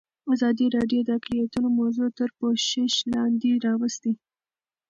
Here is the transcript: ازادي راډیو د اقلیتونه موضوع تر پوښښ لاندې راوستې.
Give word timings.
ازادي 0.33 0.65
راډیو 0.75 1.01
د 1.05 1.09
اقلیتونه 1.19 1.67
موضوع 1.79 2.09
تر 2.19 2.29
پوښښ 2.37 2.77
لاندې 3.13 3.51
راوستې. 3.65 4.11